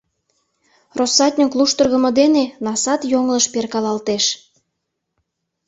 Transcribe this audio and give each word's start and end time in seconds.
Россатньык 0.99 1.51
луштыргымо 1.57 2.09
дене 2.19 2.43
насат 2.65 3.01
йоҥылыш 3.11 3.45
перкалалтеш. 3.53 4.25